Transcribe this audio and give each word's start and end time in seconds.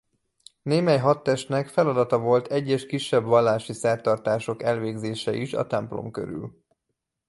Némely 0.61 0.97
hadtestnek 0.97 1.67
feladata 1.67 2.19
volt 2.19 2.47
egyes 2.47 2.85
kisebb 2.85 3.23
vallási 3.23 3.73
szertartások 3.73 4.63
elvégzése 4.63 5.35
is 5.35 5.53
a 5.53 5.67
templom 5.67 6.11
körül. 6.11 6.63